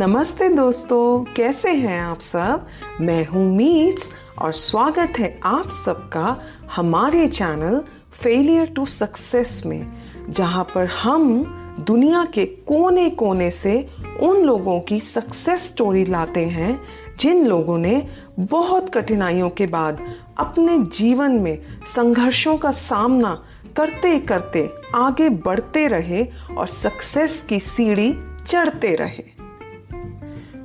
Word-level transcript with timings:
नमस्ते 0.00 0.48
दोस्तों, 0.48 1.24
कैसे 1.34 1.70
हैं 1.70 2.00
आप 2.00 2.18
सब? 2.18 2.66
मैं 3.00 3.26
हूँ 3.26 3.44
मीट्स 3.56 4.10
और 4.38 4.52
स्वागत 4.52 5.18
है 5.18 5.40
आप 5.44 5.68
सबका 5.68 6.36
हमारे 6.76 7.26
चैनल 7.28 7.78
फेलियर 8.12 8.66
टू 8.66 8.86
सक्सेस 8.86 9.62
में, 9.66 9.86
जहाँ 10.30 10.64
पर 10.64 10.86
हम 10.86 11.44
दुनिया 11.80 12.24
के 12.24 12.44
कोने 12.46 13.10
कोने 13.10 13.50
से 13.50 13.74
उन 14.20 14.40
लोगों 14.42 14.80
की 14.80 15.00
सक्सेस 15.00 15.66
स्टोरी 15.66 16.04
लाते 16.04 16.44
हैं, 16.46 16.80
जिन 17.18 17.46
लोगों 17.46 17.78
ने 17.78 18.08
बहुत 18.38 18.94
कठिनाइयों 18.94 19.50
के 19.50 19.66
बाद 19.66 20.00
अपने 20.38 20.78
जीवन 20.78 21.32
में 21.32 21.58
संघर्षों 21.86 22.56
का 22.56 22.70
सामना 22.70 23.34
करते 23.76 24.18
करते 24.20 24.68
आगे 24.94 25.28
बढ़ते 25.28 25.86
रहे 25.86 26.26
और 26.56 26.66
सक्सेस 26.66 27.44
की 27.48 27.60
सीढ़ी 27.60 28.12
चढ़ते 28.46 28.94
रहे। 28.94 29.39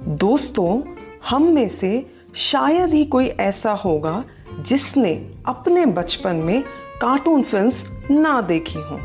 दोस्तों, 0.08 0.81
हम 1.30 1.44
में 1.44 1.67
से 1.67 2.06
शायद 2.36 2.94
ही 2.94 3.03
कोई 3.06 3.28
ऐसा 3.28 3.72
होगा 3.73 4.23
जिसने 4.59 5.14
अपने 5.45 5.86
बचपन 5.86 6.36
में 6.36 6.61
कार्टून 7.02 7.44
फिल्म्स 7.44 7.86
ना 8.11 8.39
देखी 8.42 8.80
हों। 8.80 9.00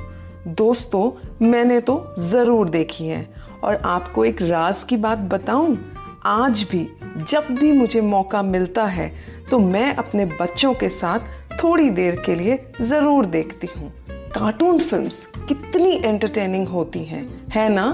दोस्तों, 0.54 1.10
मैंने 1.42 1.80
तो 1.80 2.14
ज़रूर 2.20 2.68
देखी 2.68 3.06
है। 3.06 3.26
और 3.64 3.76
आपको 3.76 4.24
एक 4.24 4.42
राज 4.42 4.82
की 4.82 4.96
बात 4.96 5.18
बताऊँ, 5.18 5.78
आज 6.24 6.62
भी 6.70 6.86
जब 7.18 7.46
भी 7.50 7.72
मुझे 7.72 8.00
मौका 8.00 8.42
मिलता 8.42 8.84
है 8.86 9.12
तो 9.50 9.58
मैं 9.58 9.94
अपने 9.94 10.24
बच्चों 10.40 10.74
के 10.74 10.88
साथ 10.88 11.20
थोड़ी 11.62 11.90
देर 11.90 12.22
के 12.26 12.34
लिए 12.34 12.58
ज़रूर 12.82 13.26
देखती 13.28 13.68
हूँ। 13.76 13.92
कार्टून 14.30 14.78
फिल्म्स 14.78 15.26
कितनी 15.38 15.96
एंटरटेनिंग 15.96 16.68
होती 16.68 17.04
हैं, 17.04 17.28
है 17.50 17.68
ना? 17.68 17.90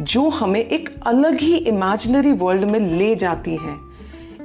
जो 0.00 0.28
हमें 0.28 0.60
एक 0.60 0.94
अलग 1.06 1.40
ही 1.40 1.56
इमेजिनरी 1.56 2.32
वर्ल्ड 2.32 2.64
में 2.64 2.80
ले 2.80 3.16
जाती 3.16 3.56
हैं। 3.56 3.80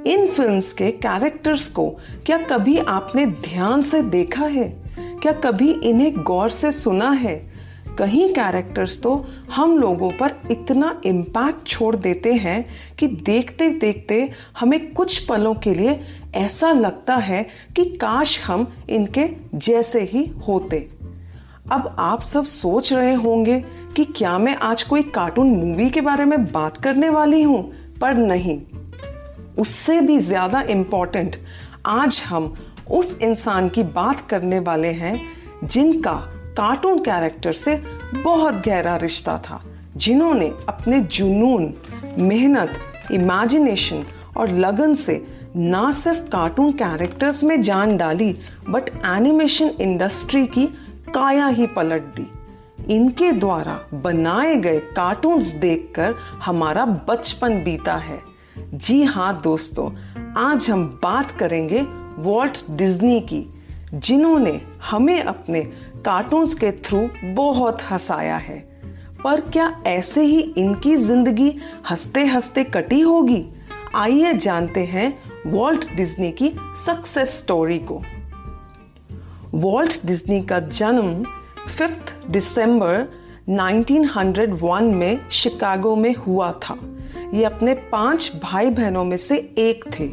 इन 0.04 0.28
फिल्म्स 0.28 0.74
के 0.74 0.92
कैरेक्टर्स 0.92 1.68
को 1.68 1.90
क्या 2.26 2.38
कभी 2.38 2.78
आपने 2.78 3.26
ध्यान 3.26 3.82
से 3.82 4.02
देखा 4.02 4.46
है? 4.46 4.84
क्या 5.22 5.32
कभी 5.32 5.72
इन्हें 5.72 6.18
गौर 6.18 6.50
से 6.50 6.72
सुना 6.72 7.12
है? 7.12 7.52
कहीं 7.98 8.34
कैरेक्टर्स 8.34 9.02
तो 9.02 9.26
हम 9.52 9.78
लोगों 9.78 10.12
पर 10.12 10.42
इतना 10.52 11.02
इम्पैक्ट 11.06 11.68
छोड़ 11.68 11.96
देते 11.96 12.34
हैं 12.34 12.66
कि 13.00 13.08
देखते 13.08 13.70
देखते 13.70 14.30
हमें 14.60 14.94
कुछ 14.94 15.18
पलों 15.18 15.54
के 15.54 15.74
लिए 15.74 16.00
ऐसा 16.36 16.72
लगता 16.72 17.16
है 17.16 17.48
कि 17.76 17.86
काश 17.86 18.46
हम 18.46 18.74
इनके 18.90 19.30
जैसे 19.56 20.02
ही 20.02 20.32
होते। 20.48 20.90
अब 21.72 21.96
आप 22.00 22.22
सब 22.22 22.46
सोच 22.46 22.94
रहे 22.94 23.14
होंगे 23.14 23.66
कि 23.95 24.03
क्या 24.06 24.38
मैं 24.38 24.56
आज 24.56 24.83
कोई 24.83 25.02
कार्टून 25.04 25.49
मूवी 25.49 25.89
के 25.89 26.02
बारे 26.02 26.26
में 26.26 26.45
बात 26.45 26.77
करने 26.77 27.10
वाली 27.10 27.42
हूँ? 27.43 27.61
पर 28.02 28.14
नहीं। 28.14 28.60
उससे 29.60 29.99
भी 30.02 30.17
ज़्यादा 30.20 30.61
इम्पोर्टेंट 30.61 31.36
आज 31.86 32.21
हम 32.27 32.54
उस 32.92 33.17
इंसान 33.21 33.70
की 33.70 33.83
बात 33.83 34.21
करने 34.21 34.60
वाले 34.60 34.88
हैं 34.88 35.20
जिनका 35.64 36.14
कार्टून 36.58 36.99
कैरेक्टर 36.99 37.54
से 37.54 37.76
बहुत 38.16 38.64
गहरा 38.66 38.95
रिश्ता 38.98 39.38
था, 39.38 39.61
जिन्होंने 39.98 40.52
अपने 40.70 40.99
जुनून, 40.99 41.73
मेहनत 42.17 42.80
इमेजिनेशन 43.11 44.04
और 44.37 44.49
लगन 44.49 44.93
से 44.95 45.23
ना 45.55 45.92
सिर्फ़ 45.92 46.21
कार्टून 46.30 46.71
कैरेक्टर्स 46.71 47.43
में 47.43 47.61
जान 47.61 47.98
डाली 47.98 48.36
बट 48.70 48.89
एनिमेशन 49.05 49.70
इंडस्ट्री 49.82 50.45
की 50.48 50.66
काया 51.14 51.48
ही 51.48 51.67
पलट 51.67 52.02
दी। 52.16 52.27
इनके 52.92 53.32
द्वारा 53.32 53.80
बनाए 53.94 54.56
गए 54.56 54.80
कार्टून्स 54.80 55.52
देखकर 55.52 56.16
हमारा 56.46 56.86
बचपन 56.86 57.64
बीता 57.64 57.96
है। 57.96 58.20
जी 58.74 59.04
हाँ 59.04 59.42
दोस्तों, 59.42 59.90
आज 60.38 60.70
हम 60.70 60.86
बात 61.04 61.32
करेंगे 61.32 61.82
वॉल्ट 62.18 62.58
डिज्नी 62.72 63.20
की, 63.22 63.46
जिन्होंने 63.94 64.62
हमें 64.90 65.22
अपने 65.22 65.62
कार्टून्स 66.06 66.54
के 66.54 66.72
थ्रू 66.72 67.08
बहुत 67.26 67.82
हंसाया 67.82 68.38
है। 68.38 68.60
पर 69.23 69.42
क्या 69.42 69.73
ऐसे 69.88 70.22
ही 70.22 70.40
इनकी 70.58 70.96
ज़िंदगी 70.96 71.52
हँसते 71.90 72.26
हँसते 72.26 72.64
कटी 72.64 73.02
होगी? 73.02 73.46
आइए 73.96 74.34
जानते 74.34 74.86
हैं 74.86 75.14
वॉल्ट 75.48 75.92
डिज्नी 75.96 76.32
की 76.32 76.54
सक्सेस 76.86 77.38
स्टोरी 77.38 77.80
को। 77.80 78.02
वॉल्ट 79.54 80.06
डिज्नी 80.06 80.42
का 80.42 80.60
जन्म 80.60 81.23
फिफ्थ 81.67 82.30
दिसंबर 82.30 83.05
1901 83.49 84.82
में 84.82 85.30
शिकागो 85.30 85.95
में 85.95 86.16
हुआ 86.16 86.52
था। 86.52 86.77
ये 87.33 87.44
अपने 87.44 87.73
पाँच 87.73 88.32
भाई 88.44 88.70
बहनों 88.70 89.04
में 89.04 89.17
से 89.17 89.38
एक 89.58 89.86
थे। 89.99 90.10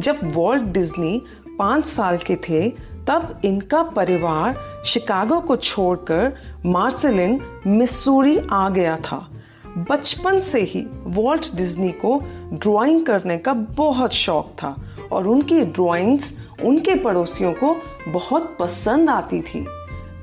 जब 0.00 0.18
वॉल्ट 0.22 0.62
डिज्नी 0.62 1.22
पाँच 1.58 1.86
साल 1.86 2.16
के 2.16 2.36
थे, 2.36 2.70
तब 3.08 3.40
इनका 3.44 3.82
परिवार 3.82 4.82
शिकागो 4.86 5.40
को 5.40 5.56
छोड़कर 5.56 6.32
मार्सेलिन, 6.66 7.40
मिसूरी 7.66 8.40
आ 8.50 8.68
गया 8.70 8.96
था। 8.96 9.28
बचपन 9.90 10.40
से 10.40 10.60
ही 10.60 10.86
वॉल्ट 11.04 11.56
डिज्नी 11.56 11.90
को 11.90 12.22
ड्राइंग 12.52 13.06
करने 13.06 13.38
का 13.38 13.52
बहुत 13.54 14.12
शौक 14.12 14.46
था 14.62 14.76
और 15.12 15.28
उनकी 15.28 15.60
ड्राइंग्स 15.60 16.38
उनके 16.64 16.94
पड़ोसियों 16.94 17.52
को 17.52 17.76
बहुत 18.08 18.56
पसंद 18.60 19.10
आती 19.10 19.40
थी। 19.40 19.66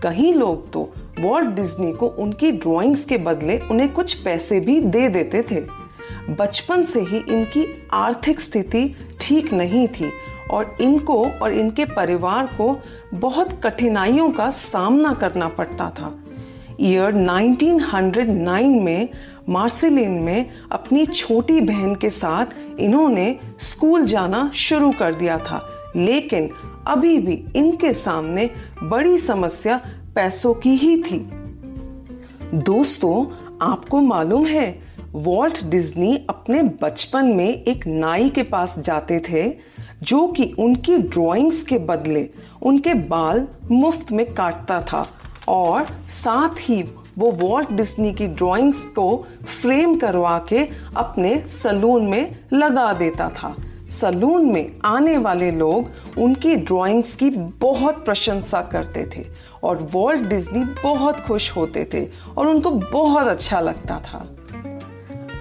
कई 0.04 0.32
लोग 0.34 0.72
तो 0.72 0.82
वॉल्ट 1.20 1.50
डिज्नी 1.50 1.92
को 1.92 2.08
उनकी 2.08 2.52
ड्राइंग्स 2.52 3.06
के 3.06 3.18
बदले 3.18 3.58
उन्हें 3.60 3.94
कुछ 3.94 4.14
पैसे 4.14 4.60
भी 4.60 4.80
दे 4.82 5.08
देते 5.10 5.42
थे। 5.42 5.62
बचपन 6.34 6.84
से 6.84 7.02
ही 7.02 7.18
इनकी 7.18 7.66
आर्थिक 7.94 8.40
स्थिति 8.42 8.96
ठीक 9.22 9.54
नहीं 9.54 9.88
थी 9.88 10.12
और 10.52 10.78
इनको 10.82 11.26
और 11.26 11.54
इनके 11.54 11.86
परिवार 11.86 12.46
को 12.46 12.78
बहुत 13.14 13.60
कठिनाइयों 13.64 14.30
का 14.32 14.50
सामना 14.50 15.14
करना 15.14 15.48
पड़ता 15.48 15.90
था। 15.90 16.14
ईयर 16.82 17.14
1909 17.14 18.82
में 18.82 19.10
मार्सिलिन 19.50 20.12
में 20.12 20.50
अपनी 20.72 21.06
छोटी 21.06 21.60
बहन 21.62 21.96
के 21.96 22.10
साथ 22.10 22.80
इन्होंने 22.80 23.36
स्कूल 23.60 24.06
जाना 24.06 24.50
शुरू 24.54 24.92
कर 24.92 25.14
दिया 25.14 25.38
था। 25.38 25.75
लेकिन 25.96 26.50
अभी 26.88 27.18
भी 27.18 27.46
इनके 27.56 27.94
सामने 27.94 28.50
बड़ी 28.84 29.18
समस्या 29.18 29.82
पैसों 30.16 30.54
की 30.54 30.76
ही 30.76 31.04
थी। 31.04 31.20
दोस्तों, 32.54 33.26
आपको 33.62 34.02
मालूम 34.02 34.46
है, 34.46 34.80
वॉल्ट 35.12 35.66
डिज्नी 35.66 36.26
अपने 36.30 36.64
बचपन 36.64 37.26
में 37.26 37.64
एक 37.64 37.88
नाई 37.88 38.30
के 38.30 38.44
पास 38.44 38.80
जाते 38.80 39.20
थे, 39.20 39.54
जो 40.04 40.28
कि 40.28 40.54
उनकी 40.60 40.98
ड्राइंग्स 40.98 41.64
के 41.64 41.78
बदले 41.78 42.30
उनके 42.62 42.94
बाल 42.94 43.48
मुफ़्त 43.72 44.12
में 44.12 44.34
काटता 44.34 44.82
था 44.82 45.08
और 45.48 45.88
साथ 46.10 46.50
ही 46.60 46.84
वो 47.18 47.32
वॉल्ट 47.32 47.72
डिज्नी 47.72 48.14
की 48.14 48.28
ड्राइंग्स 48.28 48.84
को 48.84 49.26
फ्रेम 49.62 49.96
करवा 49.96 50.46
के 50.50 50.68
अपने 50.96 51.40
सलून 51.48 52.06
में 52.06 52.40
लगा 52.54 52.94
देता 52.94 53.30
था। 53.30 53.56
सलून 53.90 54.46
में 54.52 54.72
आने 54.86 55.18
वाले 55.18 55.52
लोग 55.52 55.92
उनकी 56.18 56.56
ड्राइंग्स 56.56 57.16
की 57.16 57.30
बहुत 57.62 58.06
प्रशंसा 58.06 58.62
करते 58.62 59.10
थे 59.16 59.26
और 59.64 59.90
वॉल्ट 59.92 60.22
डिज्नी 60.22 60.66
बहुत 60.84 61.20
खुश 61.20 61.58
होते 61.58 61.90
थे 61.94 62.08
और 62.38 62.48
उनको 62.48 62.72
बहुत 62.72 63.28
अच्छा 63.28 63.60
लगता 63.60 64.00
था। 64.00 64.36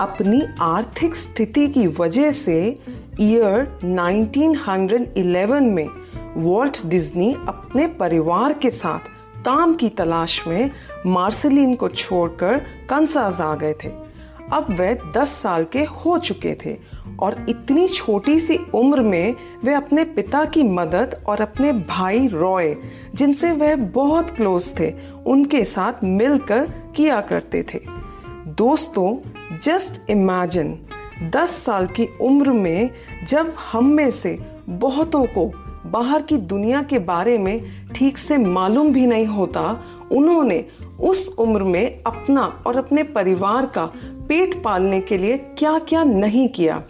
अपनी 0.00 0.43
आर्थिक 0.61 1.17
स्थिति 1.17 1.69
की 1.69 1.87
वजह 1.87 2.31
से 2.31 2.79
ईयर 3.20 3.79
1911 3.85 5.61
में 5.61 5.88
वॉल्ट 6.37 6.87
डिज्नी 6.87 7.37
अपने 7.49 7.87
परिवार 7.87 8.52
के 8.52 8.70
साथ 8.70 8.99
काम 9.44 9.75
की 9.75 9.88
तलाश 9.88 10.46
में 10.46 10.70
मार्सिलिन 11.06 11.75
को 11.75 11.88
छोड़कर 11.88 12.58
कंसाज 12.91 13.41
आ 13.41 13.55
गए 13.55 13.73
थे। 13.73 13.88
अब 14.52 14.67
वे 14.70 14.99
10 15.17 15.29
साल 15.29 15.64
के 15.64 15.82
हो 15.82 16.19
चुके 16.19 16.56
थे 16.64 16.94
और 17.20 17.46
इतनी 17.49 17.87
छोटी 17.88 18.38
सी 18.40 18.58
उम्र 18.75 19.02
में 19.02 19.34
वे 19.64 19.75
अपने 19.75 20.05
पिता 20.05 20.44
की 20.44 20.62
मदद 20.62 21.16
और 21.26 21.40
अपने 21.40 21.72
भाई 21.72 22.26
रॉय, 22.28 22.75
जिनसे 23.14 23.52
वह 23.52 23.76
बहुत 23.76 24.31
क्लोज 24.31 24.72
थे, 24.81 24.93
उनके 25.26 25.64
साथ 25.64 26.05
मिलकर 26.05 26.66
किया 26.96 27.20
करते 27.20 27.62
थे। 27.75 27.81
दोस्तों 28.49 29.16
जस्ट 29.58 30.11
इमेजिन 30.11 30.78
10 31.31 31.50
साल 31.64 31.87
की 31.87 32.08
उम्र 32.20 32.52
में 32.52 32.90
जब 33.26 33.55
हम 33.72 33.87
में 33.87 34.10
से 34.10 34.38
बहुतों 34.69 35.25
को 35.26 35.46
बाहर 35.87 36.22
की 36.22 36.37
दुनिया 36.37 36.82
के 36.82 36.99
बारे 36.99 37.38
में 37.38 37.60
ठीक 37.94 38.19
से 38.19 38.38
मालूम 38.38 38.93
भी 38.93 39.06
नहीं 39.06 39.26
होता, 39.26 39.84
उन्होंने 40.12 40.64
उस 41.00 41.37
उम्र 41.38 41.62
में 41.62 42.02
अपना 42.02 42.43
और 42.67 42.76
अपने 42.76 43.02
परिवार 43.02 43.67
का 43.67 43.84
पेट 44.28 44.62
पालने 44.62 45.00
के 45.00 45.19
लिए 45.19 45.37
क्या 45.58 45.78
क्या 45.78 46.05
नहीं 46.05 46.49
किया। 46.49 46.82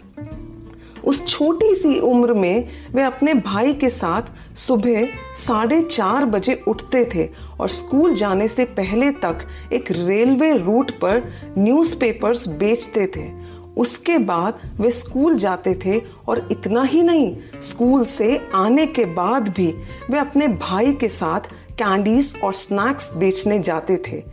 उस 1.05 1.25
छोटी 1.27 1.73
सी 1.75 1.99
उम्र 1.99 2.33
में 2.33 2.67
वे 2.93 3.03
अपने 3.03 3.33
भाई 3.33 3.73
के 3.73 3.89
साथ 3.89 4.57
सुबह 4.57 5.07
साढ़े 5.37 5.81
चार 5.81 6.25
बजे 6.25 6.61
उठते 6.67 7.03
थे 7.15 7.29
और 7.59 7.69
स्कूल 7.69 8.13
जाने 8.13 8.47
से 8.47 8.65
पहले 8.65 9.11
तक 9.11 9.47
एक 9.73 9.91
रेलवे 9.91 10.51
रूट 10.57 10.91
पर 10.91 11.23
न्यूज़पेपर्स 11.57 12.47
बेचते 12.47 13.07
थे। 13.07 13.29
उसके 13.77 14.17
बाद 14.17 14.59
वे 14.79 14.89
स्कूल 14.89 15.35
जाते 15.35 15.73
थे 15.85 15.99
और 16.27 16.47
इतना 16.51 16.83
ही 16.83 17.01
नहीं, 17.03 17.35
स्कूल 17.61 18.05
से 18.05 18.37
आने 18.55 18.85
के 18.87 19.05
बाद 19.05 19.49
भी 19.49 19.67
वे 20.09 20.19
अपने 20.19 20.47
भाई 20.47 20.93
के 20.93 21.09
साथ 21.09 21.49
कैंडीज 21.79 22.33
और 22.43 22.53
स्नैक्स 22.53 23.11
बेचने 23.15 23.59
जाते 23.59 23.97
थे। 24.07 24.23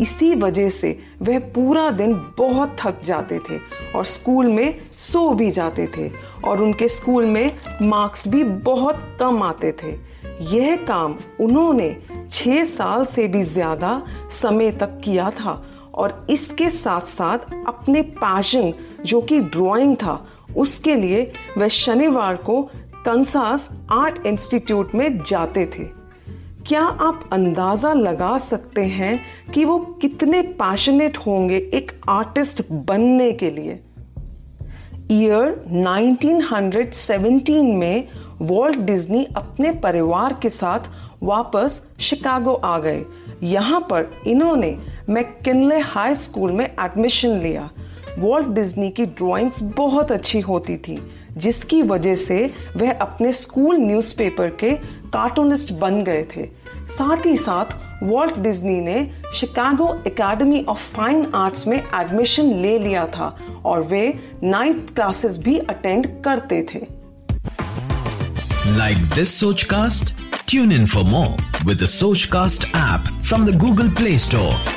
इसी 0.00 0.34
वजह 0.34 0.68
से 0.68 0.98
वह 1.22 1.38
पूरा 1.54 1.90
दिन 1.90 2.14
बहुत 2.38 2.76
थक 2.80 3.00
जाते 3.04 3.38
थे 3.38 3.58
और 3.96 4.04
स्कूल 4.04 4.46
में 4.46 4.74
सो 4.98 5.28
भी 5.30 5.50
जाते 5.50 5.86
थे 5.96 6.10
और 6.44 6.62
उनके 6.62 6.88
स्कूल 6.88 7.26
में 7.26 7.50
मार्क्स 7.82 8.26
भी 8.28 8.42
बहुत 8.44 9.02
कम 9.20 9.42
आते 9.42 9.72
थे। 9.82 9.92
यह 10.56 10.76
काम 10.88 11.16
उन्होंने 11.40 11.96
छः 12.30 12.64
साल 12.64 13.04
से 13.04 13.26
भी 13.28 13.42
ज़्यादा 13.42 14.02
समय 14.32 14.70
तक 14.72 15.00
किया 15.04 15.30
था 15.30 15.60
और 15.94 16.26
इसके 16.30 16.70
साथ 16.70 17.06
साथ 17.06 17.38
अपने 17.68 18.02
पैशन 18.02 18.72
जो 19.06 19.20
कि 19.20 19.40
ड्राइंग 19.40 19.96
था, 19.96 20.26
उसके 20.56 20.94
लिए 20.94 21.32
वह 21.58 21.68
शनिवार 21.68 22.36
को 22.36 22.62
कंसास 23.06 23.70
आर्ट 23.92 24.26
इंस्टीट्यूट 24.26 24.94
में 24.94 25.22
जाते 25.22 25.66
थे। 25.78 25.99
क्या 26.66 26.82
आप 26.82 27.28
अंदाज़ा 27.32 27.92
लगा 27.92 28.38
सकते 28.38 28.84
हैं 28.84 29.20
कि 29.54 29.64
वो 29.64 29.78
कितने 29.78 30.42
पैशनेट 30.42 31.16
होंगे 31.16 31.56
एक 31.56 31.92
आर्टिस्ट 32.08 32.72
बनने 32.72 33.32
के 33.32 33.50
लिए? 33.50 33.80
ईयर 35.10 35.64
1917 35.68 37.74
में 37.74 38.08
वॉल्ट 38.40 38.78
डिज्नी 38.78 39.26
अपने 39.36 39.72
परिवार 39.72 40.36
के 40.42 40.50
साथ 40.50 40.80
वापस 41.22 41.88
शिकागो 42.00 42.52
आ 42.52 42.78
गए। 42.78 43.04
यहाँ 43.42 43.80
पर 43.80 44.10
इन्होंने 44.26 44.78
मैकिनले 45.08 45.78
हाई 45.78 46.14
स्कूल 46.14 46.50
में 46.50 46.64
एडमिशन 46.64 47.28
लिया। 47.28 47.70
वॉल्ट 48.20 48.48
डिज्नी 48.48 48.90
की 48.90 49.04
ड्राइंग्स 49.06 49.62
बहुत 49.76 50.12
अच्छी 50.12 50.40
होती 50.40 50.76
थी, 50.76 50.98
जिसकी 51.36 51.82
वजह 51.82 52.14
से 52.14 52.38
वह 52.76 52.92
अपने 52.92 53.32
स्कूल 53.32 53.76
न्यूज़पेपर 53.76 54.50
के 54.60 54.72
कार्टूनिस्ट 55.14 55.72
बन 55.72 56.02
गए 56.04 56.24
थे। 56.36 56.46
साथ 56.88 57.26
ही 57.26 57.36
साथ 57.36 57.78
वॉल्ट 58.02 58.38
डिज्नी 58.38 58.80
ने 58.80 59.10
Chicago 59.34 59.88
academy 60.06 60.64
of 60.68 60.88
fine 60.94 61.26
arts 61.34 61.66
में 61.66 61.76
एडमिशन 61.76 62.52
ले 62.52 62.78
लिया 62.78 63.06
था 63.06 63.36
और 63.64 63.82
वे 63.82 64.02
नाइट 64.42 64.90
क्लासेस 64.90 65.38
भी 65.38 65.58
अटेंड 65.58 66.06
करते 66.24 66.62
थे। 66.74 66.80
Like 68.76 68.98
this 69.14 69.38
Sochcast 69.64 70.14
tune 70.48 70.72
in 70.72 70.86
for 70.86 71.04
more 71.04 71.64
with 71.66 71.82
the 71.82 71.86
Sochcast 71.86 72.64
app 72.76 73.12
from 73.24 73.46
the 73.46 73.58
Google 73.58 73.88
Play 73.90 74.18
Store 74.18 74.69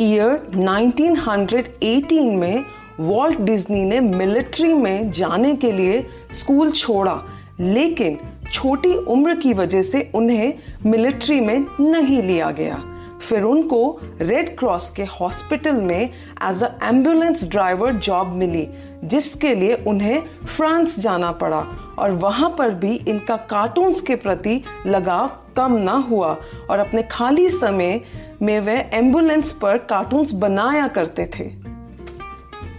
year 0.00 0.46
1918 0.56 2.36
में 2.36 2.64
वॉल्ट 3.00 3.40
डिज्नी 3.40 3.84
ने 3.84 4.00
मिलिट्री 4.00 4.74
में 4.74 5.10
जाने 5.10 5.54
के 5.54 5.72
लिए 5.72 6.06
स्कूल 6.32 6.70
छोड़ा। 6.70 7.22
लेकिन 7.60 8.18
छोटी 8.52 8.94
उम्र 8.94 9.34
की 9.34 9.52
वजह 9.52 9.82
से 9.82 10.10
उन्हें 10.14 10.54
मिलिट्री 10.86 11.40
में 11.40 11.66
नहीं 11.80 12.22
लिया 12.22 12.50
गया। 12.50 12.84
फिर 13.28 13.42
उनको 13.42 14.00
रेड 14.20 14.58
क्रॉस 14.58 14.90
के 14.90 15.02
हॉस्पिटल 15.02 15.72
में 15.72 16.10
as 16.44 16.62
a 16.62 16.68
ambulance 16.82 17.50
driver 17.50 17.92
job 17.92 18.28
मिली, 18.28 18.68
जिसके 19.04 19.54
लिए 19.54 19.74
उन्हें 19.86 20.22
फ्रांस 20.56 21.00
जाना 21.00 21.32
पड़ा। 21.32 21.66
और 21.98 22.10
वहाँ 22.10 22.54
पर 22.58 22.70
भी 22.70 22.94
इनका 22.94 23.36
कार्टून्स 23.36 24.00
के 24.00 24.16
प्रति 24.16 24.62
लगाव 24.86 25.30
कम 25.56 25.72
ना 25.72 25.92
हुआ 25.92 26.36
और 26.70 26.78
अपने 26.78 27.02
खाली 27.02 27.48
समय 27.48 28.00
में 28.42 28.60
वे 28.60 28.90
एंबुलेंस 28.92 29.52
पर 29.52 29.78
कार्टून्स 29.78 30.32
बनाया 30.32 30.88
करते 30.88 31.30
थे। 31.38 31.50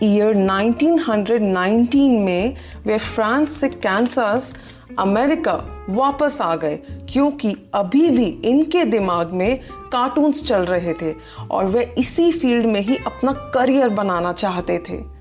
ईयर 0.04 0.36
1919 0.36 2.20
में 2.20 2.56
वे 2.86 2.98
फ्रांस 2.98 3.52
से 3.52 3.70
कैंसास, 3.70 4.54
अमेरिका 5.00 5.86
वापस 5.90 6.42
आ 6.42 6.56
गए, 6.56 6.76
क्योंकि 7.10 7.56
अभी 7.74 8.10
भी 8.10 8.26
इनके 8.26 8.84
दिमाग 8.86 9.32
में 9.32 9.60
कार्टून्स 9.92 10.48
चल 10.48 10.62
रहे 10.62 10.94
थे 10.94 11.14
और 11.52 11.66
वे 11.66 11.96
इसी 11.98 12.32
फ़ील्ड 12.32 12.66
में 12.66 12.82
ही 12.82 12.96
अपना 12.96 13.32
करियर 13.32 13.90
बनाना 13.90 14.34
चाहते 14.34 14.80
थे। 14.90 15.15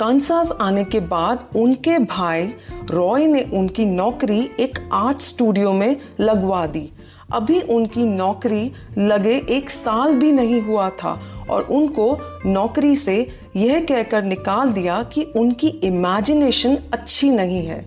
कंसास 0.00 0.52
आने 0.60 0.84
के 0.84 0.98
बाद 1.00 1.44
उनके 1.56 1.98
भाई 1.98 2.42
रॉय 2.90 3.26
ने 3.26 3.40
उनकी 3.52 3.86
नौकरी 3.86 4.40
एक 4.60 4.78
आर्ट 4.92 5.20
स्टूडियो 5.20 5.72
में 5.72 5.96
लगवा 6.20 6.66
दी। 6.66 6.88
अभी 7.32 7.60
उनकी 7.60 8.04
नौकरी 8.04 8.70
लगे 8.98 9.34
एक 9.50 9.70
साल 9.70 10.14
भी 10.14 10.30
नहीं 10.32 10.60
हुआ 10.62 10.88
था 10.90 11.18
और 11.50 11.62
उनको 11.62 12.06
नौकरी 12.46 12.94
से 12.96 13.16
यह 13.56 13.84
कहकर 13.84 14.22
निकाल 14.22 14.72
दिया 14.72 15.02
कि 15.02 15.22
उनकी 15.36 15.68
इमेजिनेशन 15.68 16.78
अच्छी 16.92 17.30
नहीं 17.30 17.64
है। 17.66 17.84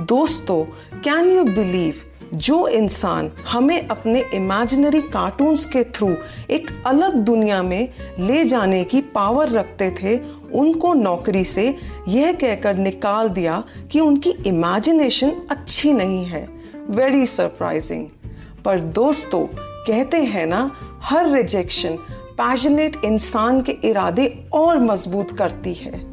दोस्तों 0.00 0.62
कैन 1.00 1.30
यू 1.30 1.44
बिलीव 1.44 2.02
जो 2.34 2.68
इंसान 2.68 3.30
हमें 3.48 3.88
अपने 3.88 4.24
इमेजिनरी 4.34 5.00
कार्टून्स 5.00 5.64
के 5.64 5.84
थ्रू 5.84 6.16
एक 6.50 6.82
अलग 6.86 7.14
दुनिया 7.14 7.62
में 7.62 7.88
ले 8.18 8.44
जाने 8.44 8.84
की 8.84 9.00
पावर 9.00 9.48
रखते 9.48 9.90
थे, 10.02 10.16
उनको 10.52 10.94
नौकरी 10.94 11.44
से 11.44 11.76
यह 12.08 12.32
कहकर 12.32 12.76
निकाल 12.76 13.28
दिया 13.28 13.64
कि 13.90 14.00
उनकी 14.00 14.30
इमेजिनेशन 14.30 15.32
अच्छी 15.50 15.92
नहीं 15.92 16.24
है। 16.24 16.48
वेरी 16.90 17.26
सरप्राइजिंग 17.26 18.06
पर 18.64 18.80
दोस्तों, 18.80 19.46
कहते 19.86 20.16
हैं 20.16 20.46
ना, 20.46 20.70
हर 21.02 21.30
रिजेक्शन 21.30 21.96
पैशनेट 22.32 22.96
इंसान 23.04 23.62
के 23.62 23.72
इरादे 23.72 24.44
और 24.52 24.78
मज़बूत 24.78 25.30
करती 25.30 25.74
है। 25.74 26.10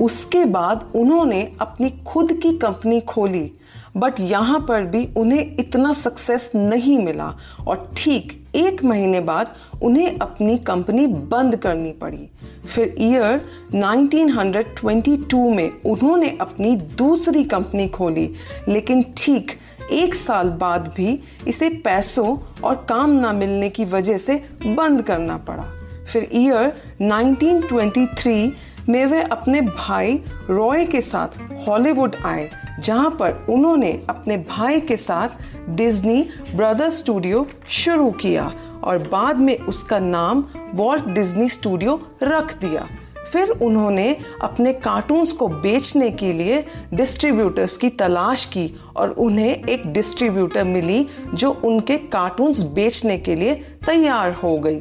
उसके 0.00 0.44
बाद 0.44 0.92
उन्होंने 0.94 1.52
अपनी 1.60 1.90
खुद 1.90 2.32
की 2.32 2.58
कंपनी 2.58 3.00
खोली 3.00 3.52
बट 3.98 4.20
यहाँ 4.20 4.60
पर 4.60 4.84
भी 4.84 5.08
उन्हें 5.16 5.56
इतना 5.56 5.92
सक्सेस 5.92 6.50
नहीं 6.54 6.98
मिला। 6.98 7.36
और 7.66 7.92
ठीक 7.96 8.46
एक 8.54 8.84
महीने 8.84 9.20
बाद 9.20 9.54
उन्हें 9.82 10.18
अपनी 10.18 10.58
कंपनी 10.58 11.06
बंद 11.06 11.56
करनी 11.56 11.92
पड़ी। 11.92 12.28
फिर 12.74 12.94
ईयर 12.98 13.40
1922 13.74 15.56
में 15.56 15.82
उन्होंने 15.86 16.38
अपनी 16.40 16.76
दूसरी 16.76 17.44
कंपनी 17.44 17.88
खोली। 17.88 18.34
लेकिन 18.68 19.04
ठीक 19.16 19.52
एक 19.92 20.14
साल 20.14 20.48
बाद 20.48 20.94
भी 20.96 21.20
इसे 21.48 21.68
पैसों 21.68 22.38
और 22.64 22.86
काम 22.88 23.10
ना 23.10 23.32
मिलने 23.32 23.70
की 23.70 23.84
वजह 23.84 24.16
से 24.16 24.34
बंद 24.66 25.02
करना 25.02 25.36
पड़ा। 25.36 25.64
फिर 26.12 26.28
ईयर 26.34 26.72
1923 27.02 28.50
में 28.88 29.06
वे 29.06 29.22
अपने 29.22 29.60
भाई 29.60 30.20
रॉय 30.50 30.84
के 30.84 31.00
साथ 31.00 31.28
हॉलीवुड 31.68 32.16
आए। 32.24 32.50
जहाँ 32.78 33.10
पर 33.10 33.46
उन्होंने 33.48 34.02
अपने 34.08 34.36
भाई 34.36 34.80
के 34.80 34.96
साथ 34.96 35.28
डिज्नी 35.68 36.22
ब्रदर्स 36.54 36.98
स्टूडियो 36.98 37.46
शुरू 37.68 38.10
किया 38.10 38.52
और 38.84 38.98
बाद 38.98 39.38
में 39.38 39.58
उसका 39.58 39.98
नाम 39.98 40.44
वॉल्ट 40.74 41.06
डिज्नी 41.06 41.48
स्टूडियो 41.48 42.00
रख 42.22 42.58
दिया। 42.58 42.86
फिर 43.32 43.50
उन्होंने 43.50 44.16
अपने 44.42 44.72
कार्टून्स 44.72 45.32
को 45.32 45.48
बेचने 45.48 46.10
के 46.10 46.32
लिए 46.32 46.64
डिस्ट्रीब्यूटर्स 46.94 47.76
की 47.76 47.88
तलाश 47.88 48.44
की 48.44 48.74
और 48.96 49.10
उन्हें 49.10 49.64
एक 49.64 49.86
डिस्ट्रीब्यूटर 49.86 50.64
मिली 50.64 51.06
जो 51.34 51.50
उनके 51.64 51.98
कार्टून्स 51.98 52.62
बेचने 52.62 53.18
के 53.18 53.34
लिए 53.34 53.54
तैयार 53.86 54.32
हो 54.32 54.58
गई। 54.58 54.80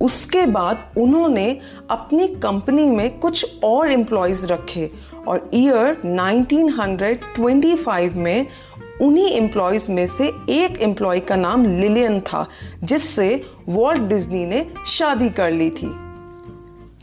उसके 0.00 0.46
बाद 0.46 0.92
उन्होंने 0.96 1.60
अपनी 1.90 2.28
कंपनी 2.28 2.90
में 2.90 3.18
कुछ 3.18 3.60
और 3.64 3.92
एम्प्लॉयज़ 3.92 4.46
रखे 4.46 4.90
और 5.28 5.50
ईयर 5.54 5.96
1925 6.04 8.14
में 8.14 8.46
उन्हीं 9.00 9.30
एम्प्लॉयज़ 9.30 9.92
में 9.92 10.06
से 10.06 10.32
एक 10.50 10.80
एम्प्लॉय 10.80 11.20
का 11.20 11.36
नाम 11.36 11.80
लिलियन 11.80 12.20
था, 12.20 12.48
जिससे 12.84 13.44
वॉल्ट 13.68 14.00
डिज्नी 14.00 14.46
ने 14.46 14.66
शादी 14.86 15.28
कर 15.28 15.50
ली 15.50 15.70
थी। 15.70 15.98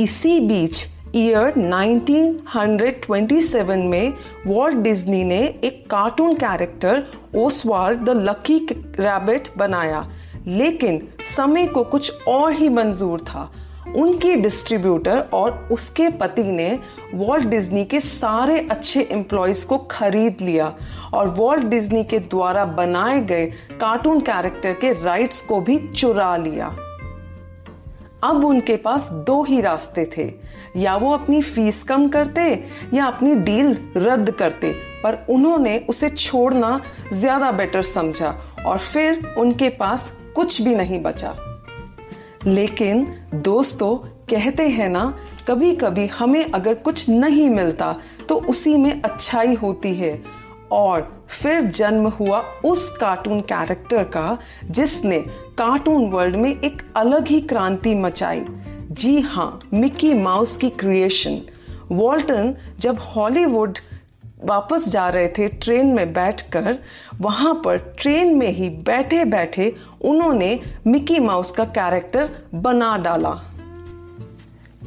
इसी 0.03 0.39
बीच 0.39 0.87
ईयर 1.15 1.53
1927 1.57 3.85
में 3.85 4.13
वॉल्ट 4.47 4.77
डिज्नी 4.77 5.23
ने 5.23 5.55
एक 5.63 5.89
cartoon 5.89 6.33
character 6.33 7.03
Oswald 7.35 7.99
the 7.99 8.09
Lucky 8.09 8.67
Rabbit 8.99 9.47
बनाया, 9.57 10.11
लेकिन 10.47 11.07
समय 11.37 11.67
को 11.67 11.83
कुछ 11.83 12.13
और 12.27 12.53
ही 12.53 12.69
मंजूर 12.69 13.19
था। 13.19 13.51
उनकी 13.95 14.35
डिस्ट्रीब्यूटर 14.35 15.19
और 15.33 15.67
उसके 15.71 16.09
पति 16.09 16.43
ने 16.43 16.79
वॉल्ट 17.13 17.45
डिज्नी 17.45 17.85
के 17.85 17.99
सारे 17.99 18.59
अच्छे 18.71 19.01
एम्प्लॉयज़ 19.11 19.65
को 19.67 19.77
खरीद 19.91 20.41
लिया 20.41 20.73
और 21.13 21.29
वॉल्ट 21.29 21.63
डिज्नी 21.63 22.03
के 22.03 22.19
द्वारा 22.19 22.65
बनाए 22.65 23.21
गए 23.21 23.45
कार्टून 23.81 24.19
कैरेक्टर 24.19 24.73
के 24.73 24.91
राइट्स 25.03 25.41
को 25.41 25.59
भी 25.61 25.77
चुरा 25.87 26.35
लिया। 26.37 26.67
अब 28.23 28.45
उनके 28.45 28.75
पास 28.75 29.09
दो 29.27 29.41
ही 29.43 29.59
रास्ते 29.61 30.09
थे। 30.17 30.31
या 30.75 30.95
वो 30.95 31.11
अपनी 31.13 31.41
फ़ीस 31.41 31.83
कम 31.83 32.07
करते 32.09 32.41
या 32.93 33.05
अपनी 33.05 33.35
डील 33.35 33.75
रद्द 33.97 34.31
करते, 34.31 34.71
पर 35.03 35.25
उन्होंने 35.29 35.77
उसे 35.89 36.09
छोड़ना 36.09 36.79
ज़्यादा 37.13 37.51
बेटर 37.51 37.81
समझा 37.81 38.35
और 38.65 38.77
फिर 38.77 39.35
उनके 39.37 39.69
पास 39.69 40.11
कुछ 40.35 40.61
भी 40.61 40.75
नहीं 40.75 41.01
बचा। 41.03 41.35
लेकिन 42.47 43.07
दोस्तों, 43.35 43.95
कहते 44.29 44.67
हैं 44.69 44.89
ना 44.89 45.17
कभी 45.47 45.75
कभी 45.75 46.05
हमें 46.07 46.51
अगर 46.51 46.73
कुछ 46.73 47.09
नहीं 47.09 47.49
मिलता 47.49 47.95
तो 48.29 48.35
उसी 48.35 48.77
में 48.77 49.01
अच्छाई 49.01 49.53
होती 49.53 49.93
है। 49.95 50.21
और 50.71 51.25
फिर 51.29 51.61
जन्म 51.61 52.07
हुआ 52.07 52.39
उस 52.65 52.97
कार्टून 52.97 53.39
कैरेक्टर 53.41 54.03
का, 54.03 54.37
जिसने 54.71 55.19
कार्टून 55.57 56.09
वर्ल्ड 56.09 56.35
में 56.35 56.49
एक 56.61 56.81
अलग 56.95 57.27
ही 57.27 57.41
क्रांति 57.41 57.95
मचाई। 57.95 58.45
जी 58.91 59.19
हाँ 59.19 59.59
मिकी 59.73 60.13
माउस 60.13 60.57
की 60.57 60.69
क्रिएशन। 60.69 61.41
वॉल्टन 61.91 62.55
जब 62.79 62.99
हॉलीवुड 62.99 63.77
वापस 64.39 64.87
जा 64.89 65.07
रहे 65.09 65.27
थे 65.27 65.47
ट्रेन 65.47 65.87
में 65.87 66.13
बैठकर, 66.13 66.77
वहाँ 67.21 67.53
पर 67.65 67.77
ट्रेन 67.99 68.35
में 68.37 68.49
ही 68.49 68.69
बैठे 68.69 69.23
बैठे 69.25 69.73
उन्होंने 70.01 70.59
मिकी 70.87 71.19
माउस 71.19 71.51
का 71.51 71.65
कैरेक्टर 71.67 72.29
बना 72.55 72.95
डाला। 72.97 73.35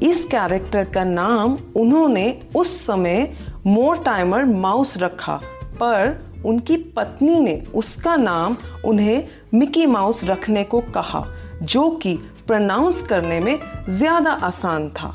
इस 0.03 0.25
कैरेक्टर 0.25 0.85
का 0.85 1.05
नाम 1.05 1.57
उन्होंने 1.77 2.39
उस 2.57 2.75
समय 2.87 3.33
मोर 3.67 4.03
टाइमर 4.05 4.45
माउस 4.45 4.97
रखा, 4.99 5.41
पर 5.75 6.25
उनकी 6.47 6.77
पत्नी 6.97 7.39
ने 7.41 7.63
उसका 7.75 8.17
नाम 8.17 8.57
उन्हें 8.85 9.29
मिकी 9.55 9.87
माउस 9.87 10.25
रखने 10.25 10.65
को 10.65 10.81
कहा, 10.95 11.25
जो 11.63 11.89
कि 11.93 12.15
प्रनाउंस 12.47 13.03
करने 13.03 13.39
में 13.41 13.59
ज़्यादा 13.89 14.31
आसान 14.43 14.89
था। 14.91 15.15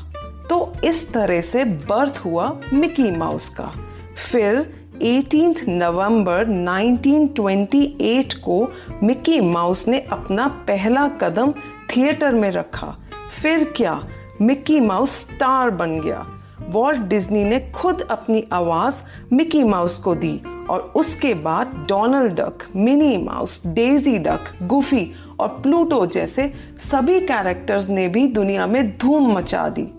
तो 0.50 0.72
इस 0.84 1.12
तरह 1.12 1.40
से 1.40 1.64
बर्थ 1.64 2.20
हुआ 2.24 2.48
मिकी 2.72 3.10
माउस 3.10 3.48
का। 3.48 3.70
फिर 4.18 4.74
18 5.02 5.68
नवंबर 5.68 6.46
1928 6.46 8.34
को 8.34 8.72
मिकी 9.02 9.40
माउस 9.40 9.88
ने 9.88 10.00
अपना 10.00 10.48
पहला 10.48 11.08
कदम 11.08 11.52
थिएटर 11.96 12.34
में 12.34 12.50
रखा। 12.50 12.96
फिर 13.42 13.72
क्या? 13.76 14.08
मिकी 14.40 14.80
माउस 14.80 15.10
स्टार 15.10 15.70
बन 15.70 16.00
गया। 16.00 16.26
वॉल्ट 16.68 17.00
डिज्नी 17.00 17.44
ने 17.44 17.72
खुद 17.74 18.00
अपनी 18.00 18.44
आवाज़ 18.52 18.94
मिकी 19.32 19.62
माउस 19.62 19.98
को 19.98 20.14
दी 20.14 20.40
और 20.70 20.92
उसके 20.96 21.34
बाद 21.34 21.86
Donald 21.88 22.32
Duck 22.32 22.58
Minnie 22.76 23.16
Mouse 23.16 23.66
Daisy 23.66 24.18
Duck 24.18 24.44
Goofy 24.62 25.12
और 25.40 25.48
प्लूटो 25.48 26.06
जैसे 26.06 26.52
सभी 26.78 27.20
कैरेक्टर्स 27.20 27.88
ने 27.88 28.08
भी 28.08 28.26
दुनिया 28.26 28.66
में 28.66 28.98
धूम 28.98 29.32
मचा 29.32 29.68
दी। 29.68 29.97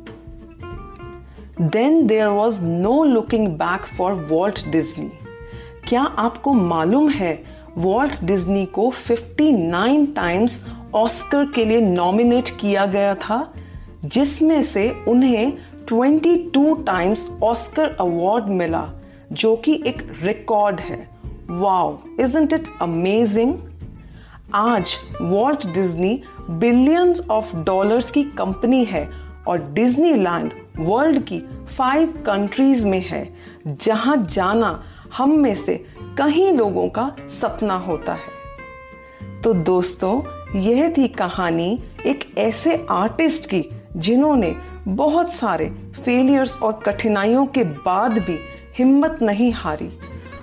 Then 1.62 2.08
there 2.08 2.28
was 2.28 2.62
no 2.62 3.04
looking 3.04 3.48
back 3.48 3.82
for 3.82 4.14
Walt 4.14 4.68
Disney 4.68 5.12
क्या 5.88 6.02
आपको 6.02 6.54
मालूम 6.54 7.10
है 7.10 7.44
वॉल्ट 7.78 8.24
डिज्नी 8.24 8.66
को 8.66 8.92
59 9.12 10.16
टाइम्स 10.16 10.66
ऑस्कर 10.94 11.52
के 11.52 11.66
लिए 11.66 11.82
नॉमिनेट 11.82 12.50
किया 12.60 12.86
गया 12.86 13.16
था, 13.16 13.54
जिसमें 14.06 14.62
से 14.62 14.96
उन्हें 15.08 15.54
22 15.94 16.86
टाइम्स 16.86 17.38
ऑस्कर 17.44 17.90
अवार्ड 18.00 18.46
मिला, 18.46 18.90
जो 19.32 19.56
कि 19.56 19.84
एक 19.88 20.14
रिकॉर्ड 20.24 20.80
है। 20.80 21.10
वाओ 21.50 21.98
इजंट 22.20 22.54
इट 22.54 22.64
अमेजिंग 22.82 23.54
आज 24.54 24.96
Walt 25.22 25.68
Disney 25.68 26.22
billions 26.50 27.28
of 27.32 27.56
dollars 27.56 28.12
की 28.12 28.24
कंपनी 28.24 28.84
है 28.84 29.10
और 29.48 29.72
डिज्नीलैंड 29.74 30.52
वर्ल्ड 30.80 31.24
की 31.24 31.40
फाइव 31.78 32.24
कंट्रीज़ 32.26 32.88
में 32.88 33.00
है, 33.00 33.28
जहाँ 33.68 34.18
जाना 34.26 34.84
हम 35.18 35.32
में 35.32 35.56
से 35.56 35.86
कई 36.18 36.52
लोगों 36.52 36.90
का 36.90 37.16
सपना 37.30 37.76
होता 37.78 38.14
है। 38.14 39.42
तो 39.42 39.54
दोस्तों, 39.54 40.22
यह 40.60 40.94
थी 40.98 41.08
कहानी 41.08 41.84
एक 42.06 42.38
ऐसे 42.38 42.86
आर्टिस्ट 42.92 43.50
की, 43.50 43.66
जिन्होंने 43.96 44.56
बहुत 44.88 45.34
सारे 45.34 45.70
फेलियर्स 46.06 46.62
और 46.62 46.74
कठिनाइयों 46.86 47.46
के 47.46 47.64
बाद 47.64 48.18
भी 48.20 48.40
हिम्मत 48.78 49.20
नहीं 49.22 49.52
हारी। 49.52 49.90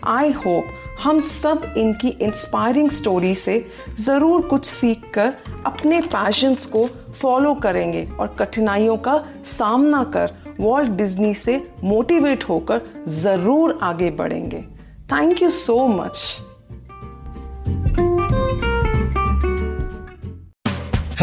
आई 0.04 0.30
होप 0.30 0.64
हम 1.02 1.20
सब 1.20 1.74
इनकी 1.76 2.08
इंस्पायरिंग 2.08 2.90
स्टोरी 2.90 3.34
से 3.34 3.64
ज़रूर 4.00 4.42
कुछ 4.42 4.64
सीख 4.64 5.02
कर 5.14 5.36
अपने 5.66 6.00
पैशंस 6.00 6.66
को 6.66 6.86
फॉलो 7.20 7.54
करेंगे 7.54 8.06
और 8.20 8.34
कठिनाइयों 8.38 8.96
का 8.96 9.22
सामना 9.46 10.02
कर 10.16 10.34
वॉल्ट 10.60 10.90
डिज्नी 10.90 11.34
से 11.34 11.60
मोटिवेट 11.84 12.44
होकर 12.44 12.80
ज़रूर 13.08 13.78
आगे 13.82 14.10
बढ़ेंगे। 14.10 14.60
Thank 15.12 15.42
you 15.42 15.50
so 15.50 15.86
much 15.88 16.42